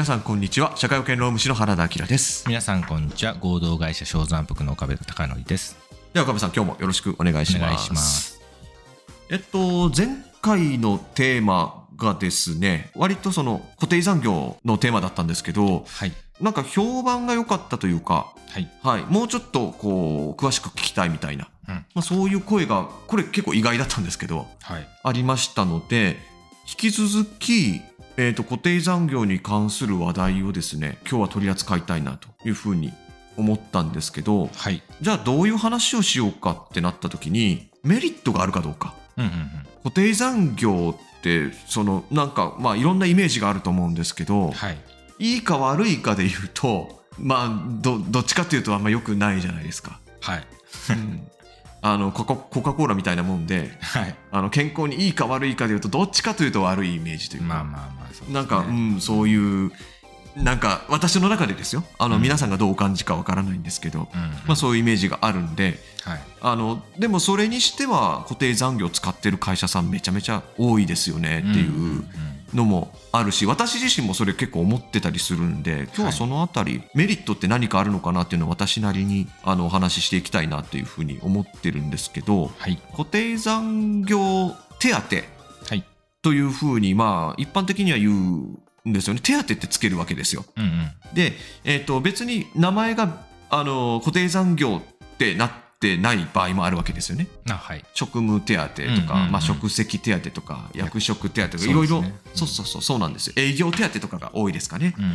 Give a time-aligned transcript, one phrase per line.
[0.00, 0.72] 皆さんこんにちは。
[0.76, 2.48] 社会保険労務士の原田明です。
[2.48, 3.34] 皆さんこんにちは。
[3.34, 5.76] 合同会社小山福の岡部孝則です。
[6.14, 7.62] では岡部さん今日もよろしくお願いします。
[7.62, 8.40] お願いします。
[9.28, 16.12] えっと前回のテーマがですね割とその固定残業のテーマだったんですけどはい。
[16.40, 18.70] なんか評判が良かったというかはい。
[18.82, 21.74] はい、もうちょっとこう詳しく聞きたいみたいな、うん。
[21.74, 24.88] まあ、そういう声がこれ結構意外だったんですけどはい。
[25.04, 26.16] ありましたので
[26.66, 27.82] 引き続き、
[28.20, 32.92] えー、と固定残業に関する話題をですね今日は取り扱いたいなというふうに
[33.38, 34.82] 思ったんですけどはい。
[35.00, 38.94] じゃあどういう話をしようかってなった時にメリットがあるかどうか。
[39.16, 39.50] うんうん
[39.82, 44.76] 固定残業ってそのなんかまあいろんなイメージがあると思うんですけどうんはい。
[45.18, 49.98] いいか悪いかで言うとまあどどっちかっていうとあんま良くないじゃないですか。
[50.20, 50.46] はい。
[50.90, 51.26] うん
[51.82, 54.14] あのコカコカ・コーラみたいなもんではい。
[54.30, 58.34] あの健康にいいか悪いかでいうとどっちかというと悪いイメージというか、まあまあまあそうね。
[58.34, 59.72] なんか、うん、そういう
[60.36, 61.84] なんか私の中でですよ。
[61.98, 62.22] あの、うん。
[62.22, 64.30] 皆さんがどうお感じかわからないんですけど、うんうん。
[64.46, 65.78] まあ、そういうイメージがあるんで。
[66.04, 66.20] はい。
[66.40, 72.04] あのでもそれにしては固定残業使ってる会社さんめちゃめちゃ多いですよねっていんんう
[72.54, 82.78] のもあるし私自身もそれ結構思ってたりするんで今日はそのあたり、メリットって何かあるのかなっていうのを私なりにあのお話ししていきたいなっていうふうに思ってるんですけどはい。
[82.92, 85.84] 固定残業手当はい。
[86.22, 89.20] というふうにまあ一般的には言うんですよね。
[89.22, 90.44] 手当ってつけるわけですよ。
[90.56, 91.14] うんうん。
[91.14, 91.32] で、
[91.64, 97.26] えー、と別に名前があの固定残業ってなってない場合もあるわけですよね。
[97.48, 97.84] あはい。
[97.94, 102.04] 職務手当とか、まあ、職責手当とか役職手当とかいろいろ
[102.34, 103.32] そうそうそうそうなんですよ。
[103.36, 104.94] 営業手当とかが多いですかね。
[104.98, 105.12] うんうん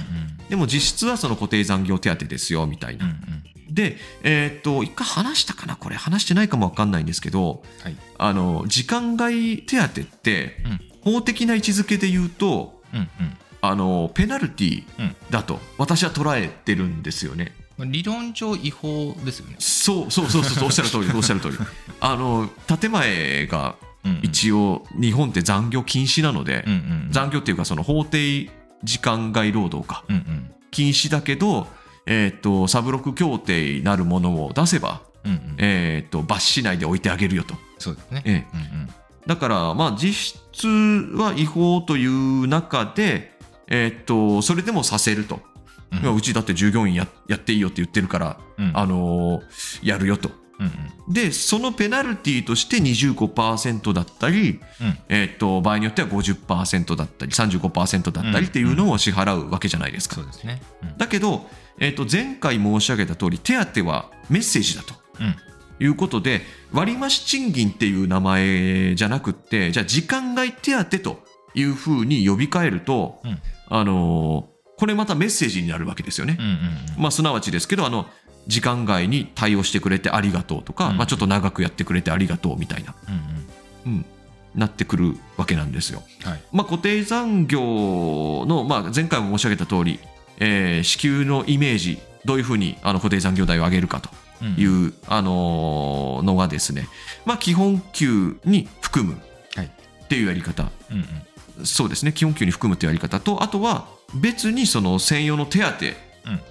[0.49, 3.05] でも実質はその固定残業手当ですよみたいな。
[3.05, 3.73] うんうん。
[3.73, 5.95] で、えっ、と一回話したかなこれ。
[5.95, 7.95] 話してないかもわかんないんですけどはい。
[8.17, 11.14] あの時間外手当ってうん。
[11.14, 13.08] 法的な位置づけで言うとうんうん。
[13.61, 15.15] あのペナルティうん。
[15.30, 17.53] だと私は捉えてるんですよね。
[17.77, 19.55] まあ理論上違法ですよね。
[19.59, 21.58] そうそうそうそうおっしゃる通りおっしゃる通り。
[21.99, 23.75] あの建前が
[24.21, 28.49] 一応日本って残業禁止なので、うんうん残業っていうかその法定
[28.83, 30.03] 時間外労働か。
[30.09, 30.52] うんうん。
[30.71, 31.67] 禁止だけど、
[32.05, 35.55] えー、とサブロック協定なるものを出せば、うんうん。
[35.58, 37.55] えー、と罰しないで置いてあげるよと。
[37.80, 38.21] そうですね。
[38.25, 38.89] えうんうん。
[39.27, 43.31] だから、まあ、実質は違法という中で、
[43.67, 45.39] えー、とそれでもさせると、
[45.91, 45.99] うん。
[45.99, 48.71] いやうちだって従業員ややっていいよって言ってるから、うん。
[48.73, 50.29] あのーやるよと。
[50.29, 50.43] うん
[51.07, 54.97] でそのペナルティとして25%だったり、うん。
[55.09, 60.15] えー、と場合によっては50%だったり35%だったりっていうのを支払うわけじゃないですか。
[60.15, 60.61] そうですね。
[60.81, 60.97] うん。
[60.97, 61.47] だけど、
[61.79, 64.95] えー、と前回申し上げた通り手当はメッセージだと。
[65.19, 65.35] うん。
[65.77, 66.41] いうことで
[66.71, 71.19] 割増賃金っていう名前じゃなくってじゃあ時間外手当と
[71.53, 73.37] いうふうに呼び替えると、うん。
[73.67, 76.37] あのーこれまたメッセージになるわけですよね。
[76.39, 76.52] うんうん
[76.95, 77.02] うん。
[77.02, 78.08] まあ、すなわちですけどあの
[78.47, 80.97] 時間外に対応してくれてありがとうとか、うん。
[80.97, 83.97] まあ、ちょっと長くやってくれてありがとうみたいな、うんうん。
[83.97, 84.05] うん、
[84.53, 86.03] なってくるわけなんですよ。
[86.23, 86.41] はい。
[86.52, 89.99] まあ、固定残業の、まあ、前回も申し上げた通り、
[90.39, 94.09] えー支給のイメージどういうふうにあの固定残業代を上げるかと
[94.41, 96.87] うんいう、あのーのがですね、
[97.25, 99.17] まあ、基本給に含む
[99.55, 99.65] はい。
[99.67, 101.05] っていうやり方、うんうん
[101.64, 102.11] そうですね。
[102.14, 105.60] 基本給に含むというやり方とあとは別にその専用の手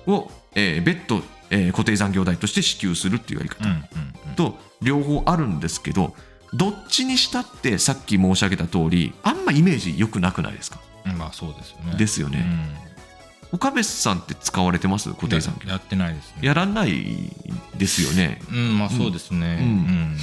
[0.06, 4.34] 当を、えー別途、えー固定残業代として支給するっていうやり方うんうんうん。
[4.34, 6.14] と両方あるんですけど
[6.52, 10.78] どっちにしたってさっき申し上げた通りあんまイメージ良くなくないですか？
[11.06, 11.96] うんまあそうですよね。
[11.98, 12.46] ですよね、
[13.52, 15.10] 岡部さんって使われてます？
[15.14, 15.66] 固定残業。
[15.68, 16.38] ややってないですね。
[16.40, 17.30] やらない
[17.76, 18.40] ですよね。
[18.50, 19.58] うんまあそうですね。
[19.60, 19.76] ううん。
[19.76, 20.16] ん、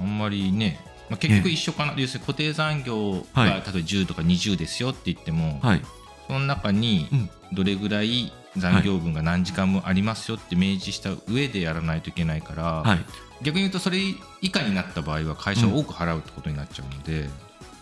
[0.00, 0.80] あんまりね、
[1.12, 3.50] まあ、結局一緒かな、要するに固定残業が、はい。
[3.50, 5.82] 例えば10とか20ですよって言っても、はい。
[6.26, 7.30] その中にうん。
[7.52, 13.04] どれぐらい残業分が何時間もありますよって明示した上でやらないといけないから、はい。
[13.42, 13.98] 逆に言うとそれ
[14.40, 17.28] 以下になった場合は会社を多く払うってことになっちゃうので、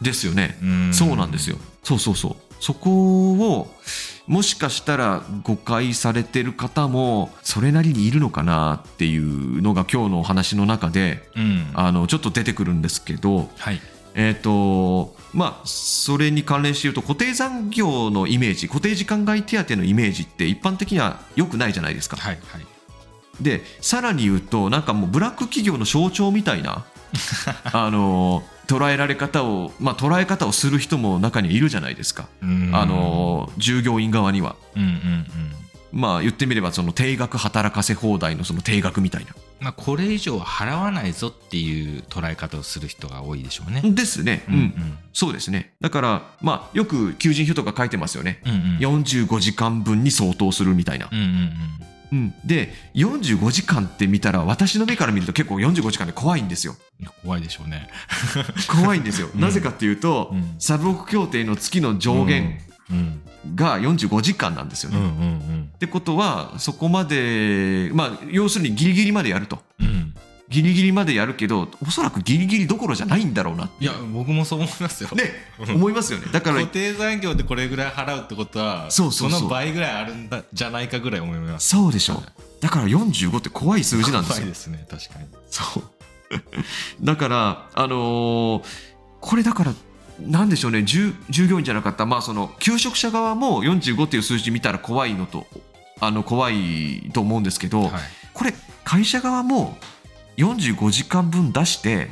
[0.03, 0.59] ですよね。
[0.61, 0.93] うん。
[0.93, 1.57] そうなんですよ。
[1.85, 2.50] そうそうそう。
[2.61, 3.71] そこを
[4.27, 11.71] もしかしたら誤解されてる方もそれなりにいるのかなっていうのが今日のお話の中でうん。
[11.75, 13.81] あのちょっと出てくるんですけど、はい。
[14.15, 22.17] えっ、とまあそれに関連して言うと固定残業のイメージ固定時間外手当のイメージって一般的には良くないじゃないですか。
[22.17, 22.67] はいはい。
[23.41, 26.85] でさらに言うとなんかもうブラック企業の象徴みたいな
[27.73, 34.57] あの捉えられ方を、まあ、捉え方をする人も中にはいるじゃないですか、うんあの従業員側には。
[34.77, 35.27] うんうん
[35.93, 43.83] まあ言ってみればその定額働かせ放題のその定額みたいな、まあ、これ以上払わないぞっていう捉え方をする人が多いでしょうね。
[43.85, 44.45] ですね。
[44.49, 44.55] うん。
[44.55, 45.75] うんそうですね。
[45.81, 48.41] だから、まあ、よく求人票とか書いてますよね。
[48.47, 51.09] うんうん45時間分に相当するみたいな。
[51.11, 51.90] うんうんうん。
[52.45, 56.77] で、45時間って見たら、私の目から見ると結構45時間で怖いんですよ。
[57.01, 57.89] いや怖いでしょうね。
[58.69, 59.29] 怖いんですよ。
[59.33, 62.61] うんなぜかっていうと、うんサブロック協定の月の上限
[62.91, 63.21] うん
[63.55, 64.99] が45時間なんですよね。
[64.99, 69.63] うんうんってことは、そこまで、まあ、要するにギリギリまでやると。
[69.81, 70.10] うんうん
[70.51, 73.71] ギリギリまでやるけど、おそらくギリギリどころじゃないんだろうな。
[73.79, 75.11] いや僕もそう思いますよ。
[75.15, 75.25] ね、
[75.61, 76.27] うん思いますよね。
[76.33, 81.69] だから固、定残業でこれぐらい払うってことはそうそうそうの倍ぐらいあるんだじゃないかぐらい思います。
[81.69, 82.23] そうでしょ。
[82.61, 84.49] だから45って怖い数字なんですよ怖い。
[84.49, 85.27] ですね確かに。
[85.49, 85.85] そう。
[87.01, 88.65] だから、あのー
[89.21, 89.75] これだから、
[90.19, 95.47] なんでしょうね、従従業員じゃなかった、まあ、その、求職者側も45っていう数字見たら怖いのと、
[96.01, 97.91] あの、怖いと思うんですけど、はい
[98.33, 98.55] これ、
[98.85, 99.77] 会社側も
[100.41, 102.09] 45時間分出して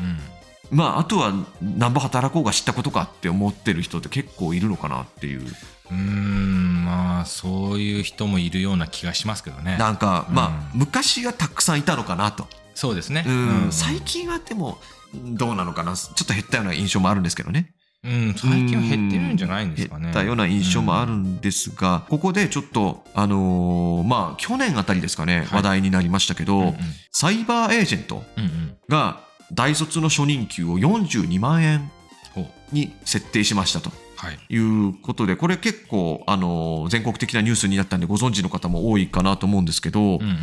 [0.73, 1.33] う、んまあ、あとは
[1.63, 5.41] 何ぼ働こうが知ったことかって思ってる人って結構いるのかなっていう。
[5.41, 9.79] うーんまあそういう人もいるような気がしますけどね。
[9.79, 12.47] なんか、まあ、う昔はたくさんいたのかなと。
[12.75, 13.25] そうですね。
[13.27, 13.31] う
[13.69, 14.79] ん、最近はでも、
[15.15, 17.73] どうなのかな、ちょっと減ったような印象もあるんですけどね。
[18.05, 20.03] うん最近は減ってるんじゃないんですかね。
[20.05, 26.75] 減ったような印象もあるんですが、ここでちょっと、あのーまあ、去年あたりですかね、はい話題になりましたけど、うんうん
[27.11, 29.21] サイバーエージェントうんうんが
[29.53, 31.91] 大卒の初任給を42万円
[32.71, 34.39] に設定しましたとはい。
[34.49, 40.37] いうことで、これ結構、あのー全国的なニュースになったんでご存知の方も多いかなと思うんですけど、うんうんうん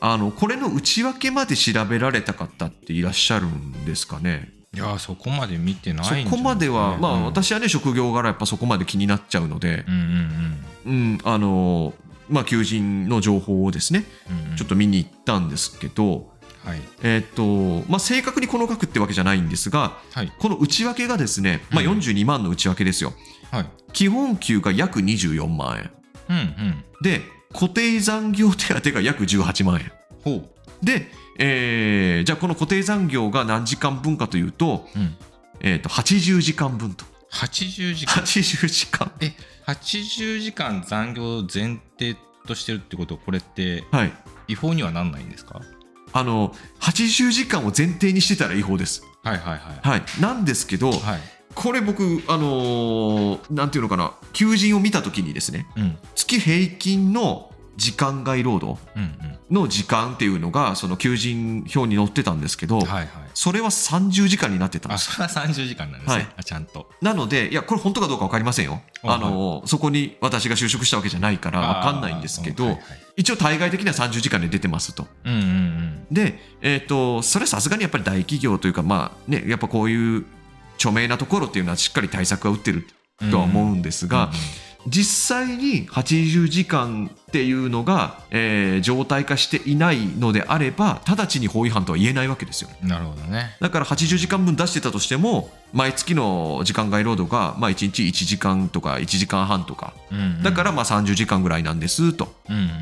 [0.00, 4.50] あの、これの内訳まで調べられた方っていらっしゃるんですかね？
[4.74, 9.94] いやそこまで見てないんそこまでは、まあ、うん私はね、職業柄やっぱそこまで気になっちゃうので、うん
[10.86, 11.92] うんうん、あの、
[12.28, 14.56] まあ、求人の情報をですね、うんうん。
[14.56, 16.32] ちょっと見に行ったんですけど、
[16.64, 16.80] はい。
[17.02, 20.32] えっと、まあ、正確にこの額ってわけじゃないんですが、はい。
[20.38, 21.98] この内訳がですね、まあ、うん。
[21.98, 23.12] 42万の内訳ですよ。
[23.50, 23.66] はい。
[23.92, 25.90] 基本給が約24万円。
[26.30, 26.84] うんうん。
[27.02, 27.20] で、
[27.52, 29.92] 固定残業手当が約18万円。
[30.24, 30.51] ほう
[30.82, 35.16] で、えーじゃあこの固定残業が何時間分かというと、うん
[35.60, 37.04] えっと、80時間分と。
[37.32, 39.12] 80時間80時間。
[39.20, 39.32] え
[39.66, 43.16] 80時間残業を前提としてるってこと？
[43.16, 44.12] これってはい。
[44.48, 45.60] 違法にはなんないんですか？
[46.12, 49.02] あの、80時間を前提にしてたら違法です。
[49.22, 50.02] はいはいはいはい。
[50.20, 51.20] なんですけど、はい
[51.54, 62.80] これ僕、あのーなんていうのかな、求人を見たときにですね、うん月平均の時間外労働うんの時間っていうのが、その求人表に載ってたんですけど、
[63.34, 65.10] それは30時間になってたんです。
[65.20, 66.28] あそれは30時間なんですね、はい。
[66.38, 66.88] あちゃんと。
[67.02, 68.80] なので、いや、これ本当かどうか分かりませんよ。
[69.02, 72.78] ああのーそこに私が就職したわけじゃないから分かんないんですけど、
[73.16, 75.06] 一応対外的には30時間で出てますと。
[75.24, 76.06] うんうんうん。
[76.10, 80.24] で、えっ、と、それはさすがにやっぱり大企業というか、まあね、やっぱこういう
[80.76, 82.86] 著名なところっていうのはしっかり対策は打ってる
[83.30, 84.30] とは思うんですが、
[84.86, 92.70] 実際に80時間っていうのが、えー状態化していないのであれば、直ちに法違反とは言えないわけですよ。
[92.82, 93.56] うんなるほどね。
[93.60, 100.42] だから80時間分出してたとしても、毎月の時間外労働が、まあ、1日1時間とか1時間半とか、うんうん。
[100.42, 102.34] だからまあ30時間ぐらいなんですと。
[102.48, 102.72] うんうんうん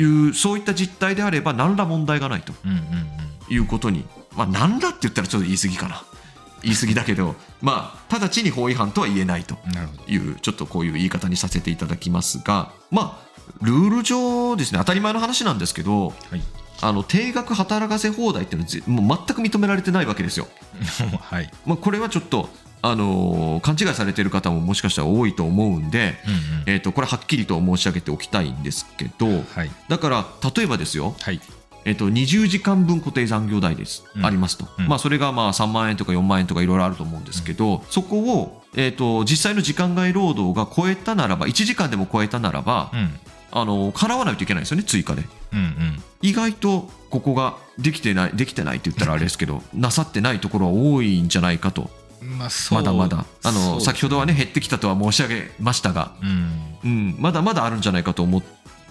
[0.00, 2.52] いう、そういった実態であれば、何ら問題がないと。
[2.64, 4.04] うんうんいうことに、
[4.36, 6.02] まあ、何らって言ったらちょっと言い過ぎかな。
[6.62, 9.56] 言い過ぎだけど、まあ、直ちに法違反とは言えないと
[10.06, 13.28] いう、ちょっとこういう言い方にさせていただきますが、まあ、
[13.62, 16.42] ルール上ですね、当たり前の話なんですけど、はい。
[16.80, 20.46] あの定額働かせ放題っていうのはぜもう全く認められてないわけですよ。
[21.20, 21.50] はい。
[21.66, 22.48] まあ、これはちょっと、
[22.82, 26.40] あのー勘違いされている方ももしかしたら多いと思うんで、うんうん。
[26.66, 29.70] えー、とこれはっきりと申し上げておきたいんですけどはい。
[29.88, 31.40] だから例えばですよ、はい
[31.84, 34.26] えー、と20時間分固定残業代です、うん。
[34.26, 34.88] ありますと、うん。
[34.88, 43.10] まあ、それがまあ3万円とか4万円とかいろいろあると思うんですけど、そこを、えー、と実際の時間外労働が超えたならば1時間でも超えたならば、うん。
[43.50, 45.22] あの払わないといけないですよね追加で。
[45.52, 46.02] うんうん。
[46.20, 51.90] 意外とここができてないできてないって言ったらあれですけど なさってないところは多いんじゃないかと。
[52.20, 53.24] まあまだまだ。
[53.44, 53.80] あの、ね。
[53.80, 56.50] 先ほどはね減ってきたとは申し上げましたが、うん。
[56.84, 58.42] うん、まだまだあるんじゃないかと思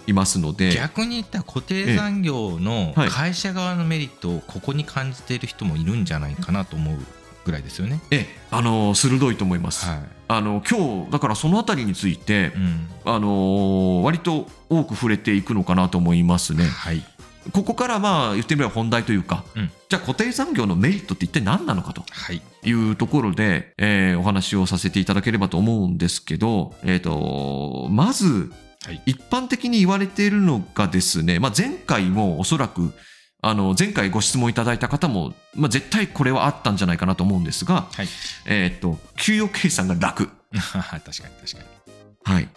[0.08, 6.98] いますので逆に言ったら固定残業のはい会社側のメリットをここに感じている人もいるんじゃないかなと思う
[7.44, 8.00] ぐらいですよね。
[8.10, 9.98] ええあの鋭いと思います、はい。
[10.28, 12.88] あの今日だからそのあたりについてう、ん。
[13.04, 16.64] あの割と多く触れていくのかなと思いますね。
[16.64, 17.02] はい。
[17.52, 19.70] ここからまあ言ってみれば本題というか、うん。
[19.88, 22.42] じゃあ固定残業のメリットって一体何なのかとはい。
[22.64, 28.52] いうところで、えーお話をさせていただければと思うんですけど、えー、とまず
[28.84, 29.02] はい。
[29.06, 32.92] 一般的に言われているのがですね、まあ、前回もおそらく
[33.40, 38.08] あの前回ご質問いただいた方も、まあ、絶対これはあったんじゃないかなと思うんですが、はい。
[38.46, 40.30] えっと給与計算が楽。
[40.52, 41.28] 確かに確か
[42.26, 42.34] に。
[42.34, 42.48] はい。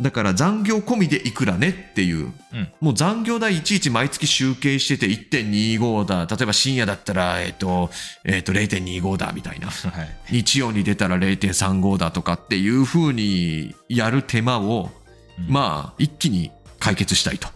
[0.00, 2.68] だから残業込みでいくらねっていう、うん。
[2.80, 7.90] もう残業代いちいち毎月集計してて1.25だ、例えば深夜だったら、えっ、と、
[8.24, 9.66] えっ、と、0.25だみたいな。
[9.90, 10.16] はい。
[10.30, 15.07] 日曜に出たら0.35だとかっていう風にやる手間を、うん
[15.46, 17.46] まあ、一気に解決したいと。
[17.46, 17.52] は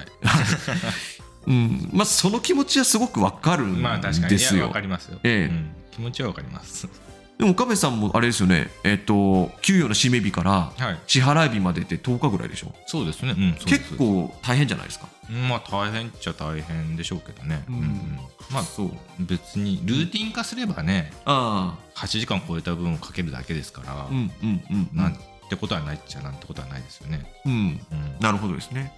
[0.00, 0.06] い
[1.46, 1.90] うん。
[1.92, 4.80] まあ、その気持ちはすごくわかるんまあ確かにですよいやわか。
[4.80, 6.88] りますよ、ええうん気持ちはわかります
[7.38, 12.72] でも岡部さんもあれですよね、えっ、と、給与の締め日からはい支払い日までって10日ぐらいでしょ？
[12.86, 15.08] そうですね、うん、結構大変じゃないですか。
[15.48, 18.90] まあ大変っちゃ大変でしょうけどね、うんうんまあそう。
[19.20, 24.06] 別にルーティン化すればねあ8時間超えた分をかけるだけですから、あ。
[24.10, 24.88] うんうんうん。
[24.92, 25.16] なん
[25.50, 27.52] てことはないっちゃなんてことはないですよね、うん。
[27.52, 27.80] うん
[28.20, 28.92] なるほどですね。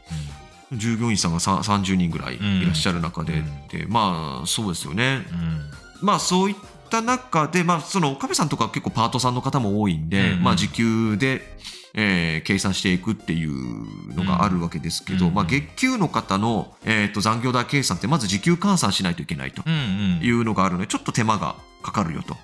[0.73, 5.27] 従業員さんがさ30人ぐらいいらっしゃる中で、うんでまあそうですよね。
[5.31, 5.61] うんうん
[6.03, 6.57] まあそういっ
[6.93, 10.43] た中で、まあその岡部さんとか結構パートさんの方も多いんで、うんうん。
[10.43, 11.41] まあ時給で、
[11.95, 22.37] えー計算していくっていうのがあるわけですけど、うんまあ月給の方の、えー、と残業代計算ってまず時給換算しないといけないというのがあるので、ちょっと手間がかかるよと。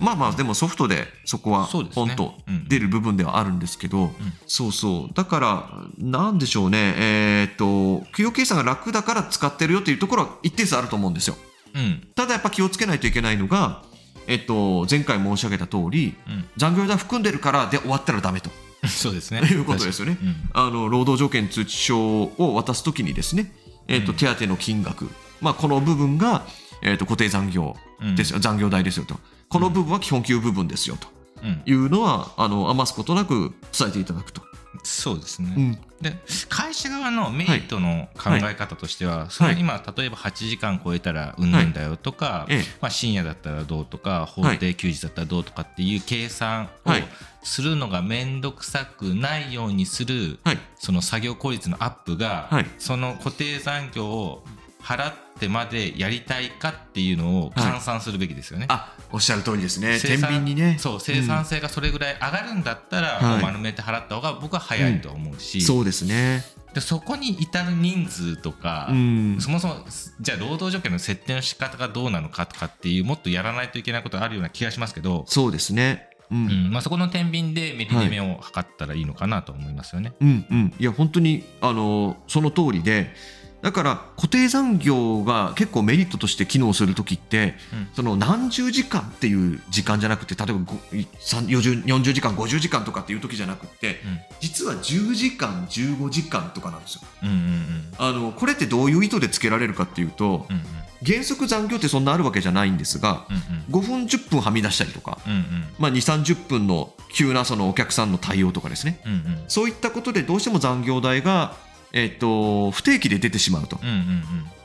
[0.00, 4.10] まあまあでもソフトでそこはポンとうん出る部分ではあるんですけど、
[4.46, 5.14] そうそう。
[5.14, 6.94] だからなんでしょうね。
[6.96, 11.36] えっ、と給与計算が楽だから使ってるよっていうところは一定数あると思うんですよ
[11.74, 12.08] うん。
[12.14, 13.82] ただやっぱ気をつけないといけないのが
[14.26, 16.44] えっ、と前回申し上げた通りうん。
[16.56, 18.50] 残業代含んでるからで終わったらダメと。
[18.82, 19.40] う んそうですね。
[19.40, 20.16] いうことですよね。
[20.22, 20.36] うん。
[20.52, 23.52] あの労働条件通知書を渡すときにですね、
[23.88, 25.10] えっとうん手当の金額、
[25.40, 26.46] まあ、この部分が、
[26.82, 28.16] えっと固定残業うん。
[28.16, 29.18] ですよ、残業代ですよと。
[29.48, 31.08] この部分は基本給部分ですよと
[31.42, 31.62] うん。
[31.66, 34.42] いうのはあの余すことなく伝えていただくと。
[34.82, 35.72] そうですね、うん。
[36.00, 36.16] で
[36.48, 42.62] 会社側のメリットの考え方としては、それ今例えば8時間超えたらうんぬんだよとか、ええ。
[42.80, 47.04] まあ、深夜だったらどうとか法定休日だったらどうとかっていう計算をはい。
[47.42, 50.58] するのが面倒くさくないようにするはい。
[50.78, 52.66] その作業効率のアップが、はい。
[52.78, 54.44] その固定残業を
[54.82, 58.66] 払ってまでやりたいかっていうのを換算するべきですよね。
[58.68, 59.98] あおっしゃる通りですね。
[60.00, 60.76] 天生産秤にね。
[60.78, 66.44] そう生産性がそれぐらい上がるんだったら、う丸めて払った方が僕は早いと思うし、そうですね。
[66.74, 69.36] でそこに至る人数とか、うん。
[69.40, 69.84] そもそも
[70.20, 76.08] じゃあ労働条件の設定の仕方がどうなのかとかっていうもっとやらないといけないことあるような気がしますけど、そうですね。
[76.30, 76.70] うん、うん。
[76.70, 80.12] まあ、そこの天秤でメリデメを測ったらいいのかなと思いますよね。
[80.20, 80.74] うんうん。
[80.78, 83.12] いや本当にあのその通りで
[83.62, 87.88] だから固定残業が結構メリットとして機能する時って、うん。
[87.94, 90.78] その何十時間っていう時間じゃなくて例えばご
[91.18, 94.00] さん40 40時間50時間とかっていう時じゃなくて
[94.40, 97.02] 実は10時間15時間とかなんですよ。
[97.22, 97.92] うんうんうん。
[97.98, 100.62] あのこれってどういう意図でつけられるかっていうとうんうん。
[101.04, 105.64] 原則残業ってそんなあるわけじゃないんですがうん5分10分はみ出したりとか、うんうん。
[105.78, 109.00] まあ、2 3 0分の急なそのお客さんの対応とかですね。
[109.04, 109.44] うんうん。
[109.48, 111.56] そういったことでどうしても残業代が、
[111.92, 113.78] えっと不定期で出てしまうと。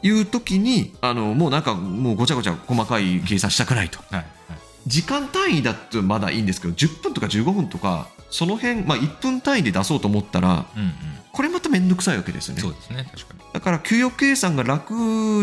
[0.02, 4.00] いう時にあのもうなんかもうごちゃごちゃ細かい計算したくないと。
[4.00, 4.26] はいはい。
[4.88, 10.94] 時間単位だとまだいいんですけど10分とか15分とかその辺、まあ、1分単位で出そうと思ったらうんうん。
[11.32, 12.62] これまた面倒くさいわけですよね。
[12.62, 13.40] そうですね確かに。
[13.54, 14.94] だから給与計算が楽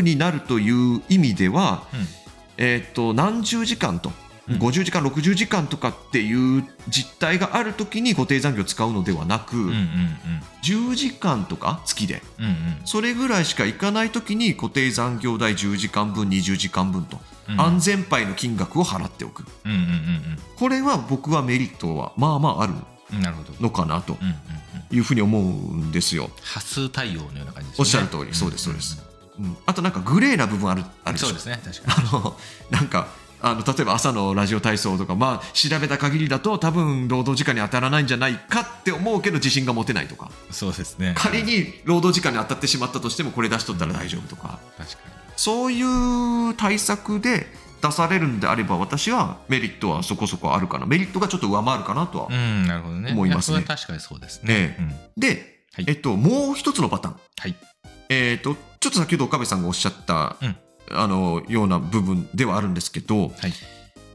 [0.03, 2.07] になるという意味では、うん。
[2.59, 4.11] えっと何十時間と。
[4.11, 4.22] うん
[4.59, 9.79] 50時間60時間とかっていう実態がある時に固定残業を使うのではなく、うんうんうん。
[10.63, 12.55] 10時間とか月でうんうん。
[12.85, 17.19] それぐらいしかいかない時に固定残業代10時間分20時間分と、
[17.49, 17.61] うん。
[17.61, 19.45] 安全牌の金額を払っておく。
[19.65, 22.75] うんうんうんこれは僕はメリットはまあまあある。
[23.61, 23.71] の。
[23.71, 24.17] かなと
[24.91, 27.81] いうふうに思うんですよ、波数対応のような感じですね。
[27.81, 28.35] おっしゃる通り。
[28.35, 29.03] そうですそうです。
[29.39, 31.27] うん、あとなんかグレーな部分あるあるでしょ。
[31.29, 31.61] そうですね。
[31.65, 32.09] 確かに。
[32.09, 32.37] あの
[32.71, 33.09] なんか
[33.43, 41.15] あの例えば朝のラジオ体操とか、まあ、調べた限りだと多分労働時間に当たらないんじゃないかって思うけど自信が持てないとかそうですね。
[41.17, 44.97] 仮に労働時間に当たってしまったとしてもこれ出しとったら大丈夫とか確か
[45.37, 45.83] そうい
[46.51, 47.47] う対策で
[47.83, 52.37] 出されるんであれば私はメリットはそこそこあるかなメリットがちょっと上回るかなとは、に。
[52.37, 53.11] うんなるほどね。
[53.11, 54.55] 思いますねやそれは確かにそうですね。
[54.55, 57.57] ねうんで、はいえっと、もう一つのパターン、はい。
[58.09, 60.57] えっと、ちょっと先ほど岡部さんがおっしゃった、うん
[60.91, 63.33] あのような部分ではあるんですけど、はい。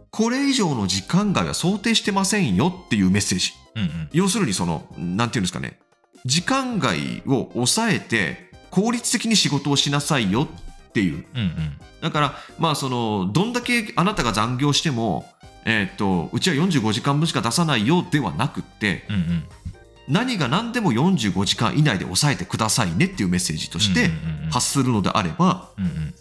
[0.10, 3.54] これ以上の時間外は想定してませんよっていうメッセージ。
[3.76, 4.10] うんうん。
[4.12, 5.80] 要するにそのなんていうんですかね。
[6.26, 11.26] 時間外を抑えて効率的に仕事をしなさいよっていう。
[11.34, 11.78] うんうん。
[12.02, 15.26] だからまあそのどんだけあなたが残業しても
[15.70, 19.44] えー、とうちは45時間分しか出さないよではなくってうんうん
[20.08, 24.10] 何が何でも45時間以内で抑えてくださいねっていうメッセージとして
[24.50, 25.70] 発するのであれば、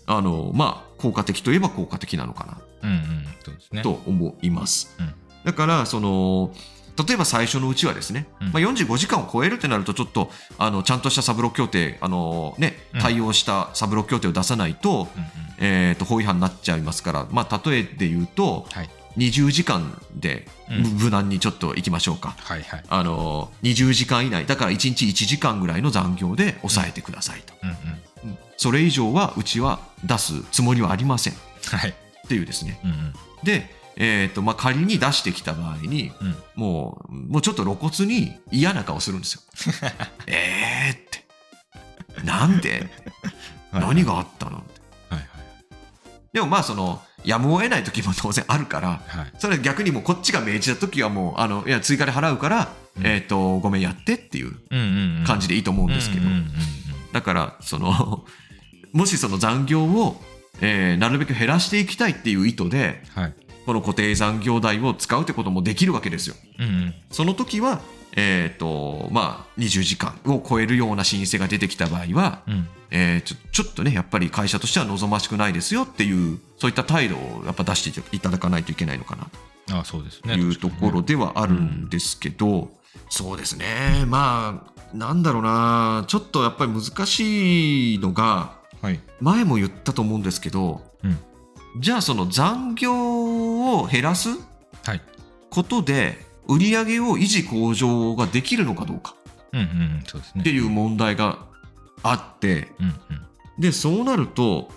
[0.06, 3.82] あのまあ効果的といえば効果的なのかな。
[3.82, 4.96] と思います。
[5.44, 6.52] だからその
[7.06, 15.08] 例えば最初のうちはですね、うん、まあ、45時間を超えるってなるとちょっとあのちゃんとしたサブロ協定あの、ね、対応したサブロ協定を出さないと,、
[15.58, 31.94] えー、と法違反になっちゃいますから、まあ、例えで言うと、はい、20時間で無難にちょっといきましょうか、はいはい、あの20時間以内だから1日1時間ぐらいの残業で抑えてくださいと、うんうん、それ以上はうちは出すつもりはありません、はい、っ
[32.28, 39.40] ていうですね、うんうん、でえーとまあ、仮に出してきた場合に、うん、もうもうちょっと露骨に嫌な顔するんですよ。
[40.28, 40.98] えーっ
[42.16, 42.22] て。
[42.22, 42.90] なんで？
[43.72, 44.58] 何があったの？
[44.58, 45.28] って、はいはい。
[46.30, 54.52] でもまあそのやむを得ない時も当然あるから、はい、それ逆にもうこっちが命じた時はもうあのいや追加で払うから、うん、えーと、ごめんやってっていう
[55.26, 56.26] 感じでいいと思うんですけど。
[57.12, 58.24] だからその
[58.92, 60.20] もしその残業を、
[60.60, 63.34] えー、なるべく減らしていきたいっていう意図で、はい
[63.66, 66.36] この固定残業代を使うってこともできるわけですよ。
[66.58, 67.80] うんうん、その時は、
[68.16, 79.26] えーとまあ、20時間を超えるような申請が出てきた場合は、うん、えー、ちょちょっとねやっぱり会社としては望ましくないですよっていうそういった態度をやっぱ出していただかないといけないのかな。
[80.22, 82.68] というところではあるんですけど、ねうん、
[83.10, 84.04] そうですね。
[84.06, 86.04] まあなんだろうな。
[86.06, 91.18] ちょっとやっぱり難しいのが、はい、前も言ったと思うんですけど、うん、
[91.78, 94.30] じゃあその残業を減らす
[95.50, 96.18] ことで
[96.48, 99.14] 売り上げを維持向上ができるのかどうか。
[100.38, 101.38] っていう問題が
[102.02, 102.68] あって、
[103.58, 104.68] でそうなると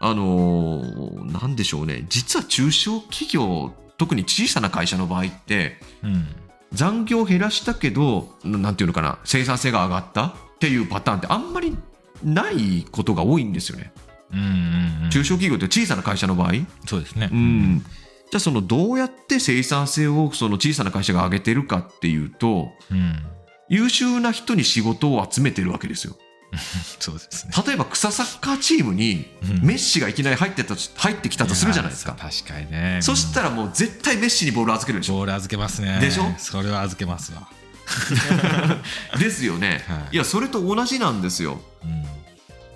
[0.00, 2.04] あのー、なんでしょうね。
[2.08, 6.26] 実は中小企業特に小さな会社の場合って、うん、
[6.72, 11.76] 残業を減らしたけどなんていうのかな生産性が上がったっていうパターンってあんまり
[12.22, 13.92] ないことが多いんですよね。
[15.10, 16.52] 中小企業って小さな会社の場合？
[16.86, 23.22] そうですね、うん、じゃあそのどうやって生産性をその小さな会社が上げてるかっていうと、うん、
[23.68, 26.16] 優秀な人に仕事を集めてるわけですよ。
[27.00, 29.26] そうですね、例えば草サッカーチームに
[29.60, 32.12] メッシがいきなり入ってた入ってきたとするじゃないですか。
[32.12, 33.00] 確かにね。
[33.02, 35.14] そしたらもう絶対メッシにボール預けるでしょ。
[35.14, 35.98] ボール預けますね。
[36.00, 36.32] でしょ？
[36.38, 37.48] それは預けますわ。
[39.18, 40.14] ですよね、 はい。
[40.14, 41.60] いや、それと同じなんですよ。
[41.82, 42.04] うん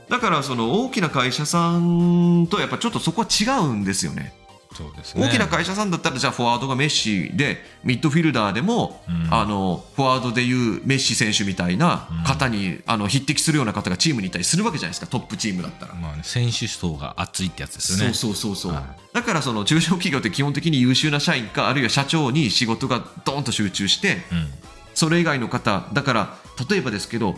[0.09, 4.35] だからその大きな会社さんとやっぱちょっとそこは違うんですよね。
[4.75, 18.15] そうですね、大きな会社さんだったらじゃあフォワードがメッシでミッドフィルダーでも、うん、あのフォワードでいうメッシ選手みたいな方に、うん、あの匹敵するような方がチームにいたりするわけじゃないですかトップチームだったら、まあね、選手層が厚いってやつですよね。
[18.15, 24.49] そうそうそうそう、はい、だからその中小企業って基本的に優秀な社員かあるいは社長に仕事がドーンと集中して、うん、
[24.95, 26.35] それ以外の方だから
[26.69, 27.37] 例えばですけど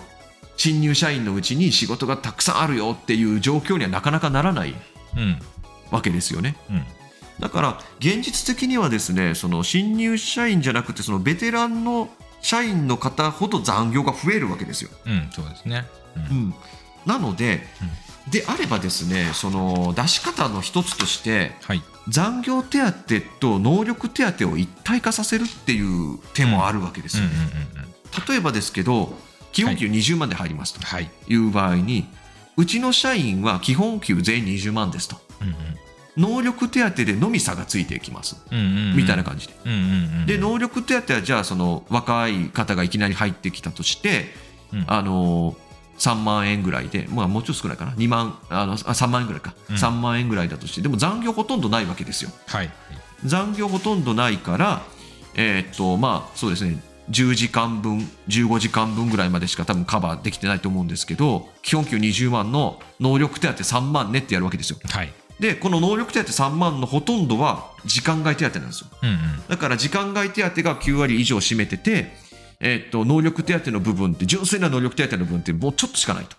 [0.61, 4.75] 新入社員のうちに仕事がたくさんあるよっていう状況にはなかなかならない、
[5.91, 6.55] わけですよね。
[6.69, 6.85] うん、
[7.39, 12.11] だから現実的にはですねその新入社員じゃなくてそのベテランの
[12.43, 14.91] 社員の方ほど残業が増えるわけですよ。
[15.07, 15.87] うん、そうですね、
[16.31, 16.55] うん、
[17.07, 17.63] なので、
[18.31, 27.31] であればですねその出し方の一つとして、はい、残業手当と能力手当を一体化させるっていう手もあるわけですよね。
[28.29, 29.17] 例えばですけど
[29.53, 30.81] 基本給20万で入りますと。
[31.01, 31.11] い。
[31.35, 32.07] う場合に、
[32.57, 35.17] うちの社員は基本給全員20万ですと。
[36.17, 39.55] 能力手当でのみ差がついていきます、みたいな感じで。
[40.35, 44.27] で能力手当はじゃあその若い方がいきなり入ってきたとして、
[44.87, 45.57] あの
[45.99, 47.93] 3万円ぐらいで、まあ、もうちょっと少ないかな。
[47.93, 52.31] 2万あのあ3万円ぐらいか、うん、3万円ぐらいだとしてでも残業ほとんどないわけですよ。
[52.47, 52.71] はい、
[53.25, 54.83] 残業ほとんどないから、
[55.35, 64.79] えー、っとまあそうですね10時間分15時間分ぐらいまでしか多分カバーできてないと思うんですけど基本給20万の能力手当3万ねってやるわけですよ。
[64.89, 69.17] はい、でこの能力手当3万のほとんどは時間外手当なんですよ、うんうん、
[69.49, 72.13] だから時間外手当が9割以上占めてて、
[72.61, 76.37] えー、っと能力手当の部分って純粋な能力手当の部分ってもうちょっとしかないと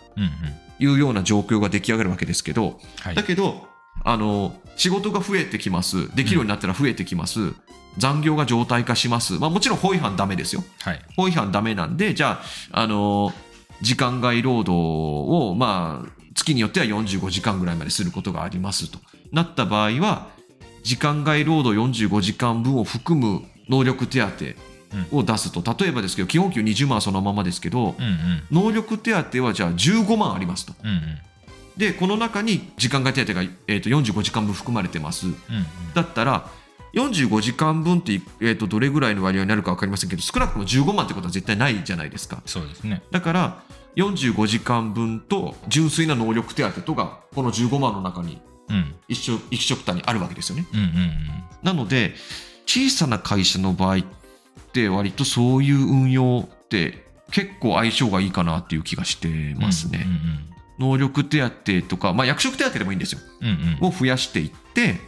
[0.80, 3.68] いうような状況が出来上がるわけですけど、はい、だけど
[4.04, 7.56] あの仕事が増えてきますできるようになったら増えてきます、うん
[7.98, 9.34] 残業が常態化します。
[9.34, 10.64] まあ、もちろん法違反ダメですよ。
[10.82, 13.34] はい、法違反ダメなんで、じゃあ、あの
[13.82, 19.00] 時間外労働を、まあ、月によっては45時間ぐらいまですることがありますと
[19.32, 20.30] なった場合は、
[20.84, 30.74] 時間外労働45時間分を含む能力手当を出すと、例えばですけど、基本給20万はそのままですけど、うんうん、能力手当はじゃあ15万ありますと。
[30.84, 30.98] うんうん。
[31.78, 35.38] でこの中に時間外手当が、えー、と45時間分含まれてます、うんうん、
[35.94, 36.50] だったら
[36.94, 42.42] 45時間分って、えー、とどれぐらいの割合になるか分かりませんけど少なくとも15万ってことは絶対ないじゃないですか。
[42.46, 43.04] そうですね。
[43.12, 43.64] だから
[43.96, 48.96] 45時間分と純粋な能力手当とがこの15万の中にうん。
[49.08, 50.66] 一緒一緒くたにあるわけですよね。
[50.74, 51.12] うんうんうん
[51.62, 52.16] なので
[52.66, 54.04] 小さな会社の場合っ
[54.74, 60.08] て割とそういう運用って結構相性がいいかなっていう気がしてますね、
[60.80, 60.92] うんうん。
[60.94, 63.22] 能力手当とか、まあ、役職手当でもいいんですよ。
[63.42, 63.88] うんうん。
[63.88, 65.00] を増やしていって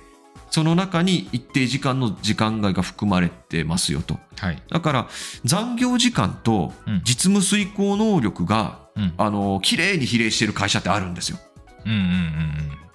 [0.53, 4.19] その中に一定時間の時間外が含まれてますよと。
[4.37, 4.61] はい。
[4.69, 5.07] だから
[5.43, 7.01] 残業時間とうん。
[7.03, 9.13] 実務遂行能力が、うん。
[9.17, 11.39] あの綺麗に比例してる会社ってあるんですよ、
[11.87, 11.97] うんうん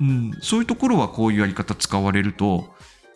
[0.00, 2.72] うんうん、そういうところはこういうやり方使われると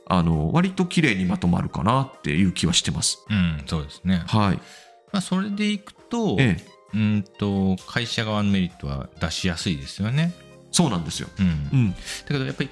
[0.09, 3.25] あの割と綺麗にまとまるかなっていう気はしてます。
[3.31, 4.25] うんうんそうですね。
[4.27, 4.57] はい。
[4.57, 6.67] まあそれでいくとええ。
[6.95, 10.35] うんと会社側のメリットは出しやすいですよね。
[10.73, 11.29] そうなんですよ。
[11.39, 11.47] うん。
[11.47, 11.91] うん。
[11.93, 12.71] だけどやっぱり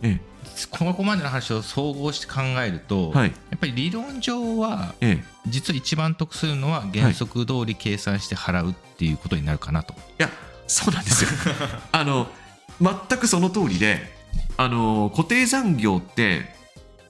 [0.00, 0.18] え
[0.70, 3.28] ここまでの話を総合して考えると、えはい。
[3.28, 5.24] やっぱり理論上はええ。
[5.46, 9.94] 実は一番得するのは原則通り計算して払うっていうことになるかなと。
[9.94, 10.30] いや
[10.66, 11.30] そうなんですよ。
[11.92, 12.28] あの
[12.80, 14.12] 全くその通りで
[14.56, 16.54] あの固定残業って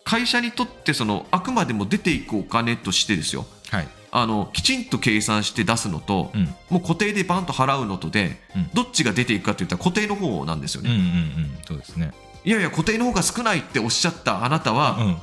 [0.04, 3.46] 会社にとってそのあくまでも出ていくお金としてですよ。
[3.70, 3.88] はい。
[4.12, 6.44] あのきちんと計算して出すのと、うん。
[6.68, 8.70] もう固定でバンと払うのとで、うん。
[8.74, 11.58] どっちが出ていくかといったら固定の方なんですよね、うんうんうん。
[11.66, 12.12] そうですね。
[12.44, 15.16] いやいや固定の方が少ないっておっしゃったあなたはうん。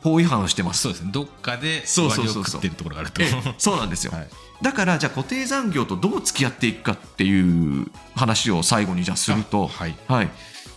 [0.00, 1.10] 法違反をしてます、そうですね。
[1.12, 2.44] どっかでそうそう割をそう。
[2.44, 3.20] そう食ってるところがあると。
[3.20, 4.28] ええそうなんですよ、はい。
[4.62, 9.96] だからじゃあ固定残業とどう付き合っていくかっていう話を最後にじゃあすると、はい。
[10.06, 10.30] はい、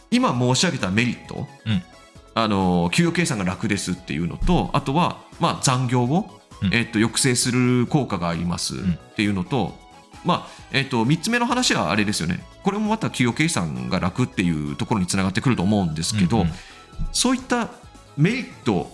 [0.10, 1.84] 今申し上げたメリット、うん。
[2.34, 6.74] あの給与計算が楽ですっていうのとあとは、まあ、残業を、うん。
[6.74, 8.80] えっと抑制する効果がありますっ
[9.16, 9.78] ていうのと、
[10.24, 16.52] まあえっと3つ目の話はあれですよねこれもまた給与計算が楽っていうところにつながってくると思うんですけど、うんうん
[17.12, 17.70] そういった
[18.16, 18.92] メリット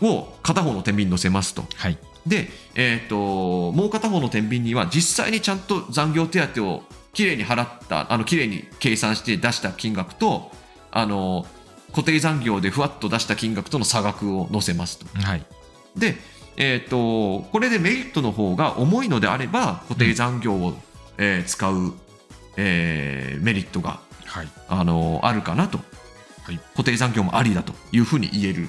[0.00, 1.64] を片方の天秤に乗せますと。
[1.74, 6.82] はいで、えー、ともう片方の天秤には実際にちゃんと残業手当を
[7.14, 10.52] きれいに払ったあのきれいに計算して出した金額と
[10.90, 11.46] あの
[11.90, 15.06] 固定残業でふわっと出した金額との差額を載せますと。
[15.18, 15.44] はい
[15.96, 16.16] で、
[16.60, 20.74] えー、とこれでメリットの方が重いのであれば固定残業を、
[21.16, 21.94] えー使う、
[22.56, 24.48] えーメリットがはい。
[24.68, 25.78] あのあるかなと、
[26.42, 26.58] はい。
[26.74, 28.68] 固定残業もありだというふうに言える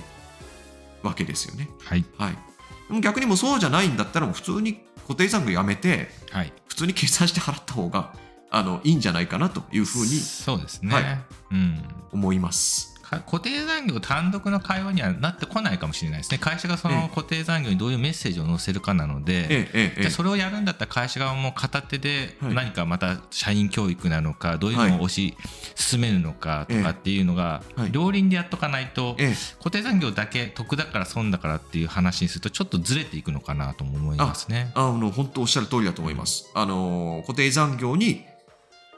[1.04, 1.69] わけですよね。
[1.84, 2.06] はい。
[2.17, 6.54] はい、逆にもうそうじゃないんだったら普通に固定残業やめてはい。
[6.67, 8.13] 普通に計算して払った方が
[8.52, 10.93] あのいいんじゃないかなというふうにそうですね。
[10.93, 11.04] はい。
[11.52, 11.84] うん。
[12.13, 12.98] 思います。
[13.10, 16.38] か固定残業単独の会話にはなってこないかもしれないですね。
[16.38, 16.95] 会社がそええ。
[17.02, 22.54] の固定残業にどういうメッセージを載せるかなので、じそれをやるんだったら会社側も片手ではい。
[22.54, 25.38] 何かまた社員教育なのかどういうのを推し
[25.76, 29.36] 進めるのかとかっていうのが両輪でやっとかないとええ。
[29.58, 34.72] 固定残業だけ得だから損だからっていう話にするとちょっとずれていくのかなとも思いますね。
[34.76, 36.50] あの本当おっしゃる通りだと思います。
[36.54, 38.26] あの固定残業に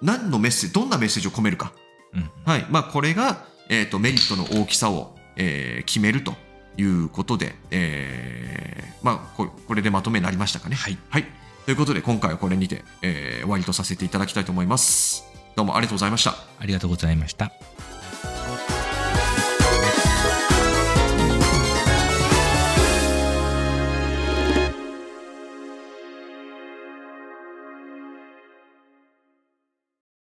[0.02, 1.74] 何のメッセージどんなメッセージを込めるか、
[2.14, 2.30] うん。
[2.46, 2.66] はい。
[2.70, 6.36] まあ、これが、えー、とメリットの大きさを、えー決めると
[6.78, 10.76] いうことで、えーまあ、ここれでまとめになりましたかね。
[10.76, 11.26] はい、はい。
[11.66, 15.24] ということで、今回はこれにて、えー終わりとさせていただきたいと思います。
[15.56, 16.36] どうもありがとうございました。
[16.60, 17.52] ありがとうございました。